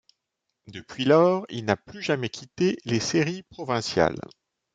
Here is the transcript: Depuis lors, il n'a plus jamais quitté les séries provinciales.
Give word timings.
Depuis 0.65 1.05
lors, 1.05 1.45
il 1.49 1.63
n'a 1.65 1.77
plus 1.77 2.01
jamais 2.01 2.29
quitté 2.29 2.77
les 2.85 2.99
séries 2.99 3.43
provinciales. 3.43 4.19